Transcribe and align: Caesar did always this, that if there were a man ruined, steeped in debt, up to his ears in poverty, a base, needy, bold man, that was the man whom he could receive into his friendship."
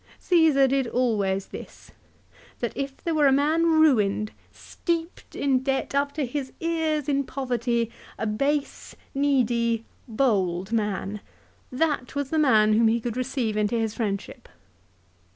Caesar 0.17 0.67
did 0.67 0.87
always 0.87 1.45
this, 1.45 1.91
that 2.59 2.75
if 2.75 2.97
there 3.03 3.13
were 3.13 3.27
a 3.27 3.31
man 3.31 3.67
ruined, 3.79 4.31
steeped 4.51 5.35
in 5.35 5.59
debt, 5.61 5.93
up 5.93 6.11
to 6.11 6.25
his 6.25 6.51
ears 6.59 7.07
in 7.07 7.23
poverty, 7.23 7.91
a 8.17 8.25
base, 8.25 8.95
needy, 9.13 9.85
bold 10.07 10.71
man, 10.71 11.21
that 11.71 12.15
was 12.15 12.31
the 12.31 12.39
man 12.39 12.73
whom 12.73 12.87
he 12.87 12.99
could 12.99 13.15
receive 13.15 13.55
into 13.55 13.75
his 13.77 13.93
friendship." 13.93 14.49